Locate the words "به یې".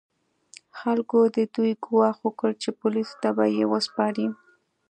3.37-3.65